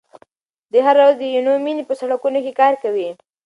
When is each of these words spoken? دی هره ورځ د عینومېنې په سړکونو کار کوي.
دی 0.71 0.79
هره 0.87 1.01
ورځ 1.03 1.15
د 1.19 1.23
عینومېنې 1.35 1.83
په 1.87 1.93
سړکونو 2.01 2.37
کار 2.59 2.73
کوي. 2.83 3.09